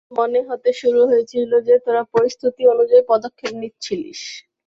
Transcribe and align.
আমার 0.03 0.11
তো 0.11 0.19
মনে 0.19 0.39
হতে 0.49 0.69
শুরু 0.81 1.01
হয়েছিল 1.09 1.51
যে, 1.67 1.75
তোরা 1.85 2.01
পরিস্থিতি 2.13 2.61
অনুযায়ী 2.73 3.03
পদক্ষেপ 3.07 3.51
নিচ্ছিলিস। 3.61 4.21